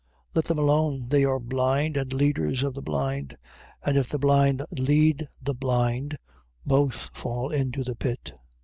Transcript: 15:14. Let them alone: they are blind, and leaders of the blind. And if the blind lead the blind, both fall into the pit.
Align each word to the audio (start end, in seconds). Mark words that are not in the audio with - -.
15:14. 0.31 0.35
Let 0.35 0.45
them 0.45 0.57
alone: 0.57 1.07
they 1.09 1.23
are 1.25 1.39
blind, 1.39 1.95
and 1.95 2.11
leaders 2.11 2.63
of 2.63 2.73
the 2.73 2.81
blind. 2.81 3.37
And 3.85 3.97
if 3.97 4.09
the 4.09 4.17
blind 4.17 4.63
lead 4.75 5.27
the 5.39 5.53
blind, 5.53 6.17
both 6.65 7.11
fall 7.13 7.51
into 7.51 7.83
the 7.83 7.95
pit. 7.95 8.33